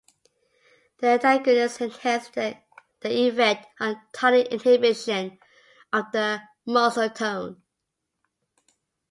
The 0.97 1.09
antagonist 1.09 1.79
enhances 1.79 2.31
the 2.31 2.57
effect 3.03 3.67
on 3.79 4.01
tonic 4.11 4.47
inhibition 4.47 5.37
of 5.93 6.05
the 6.11 6.41
muscle 6.65 7.11
tone. 7.11 7.61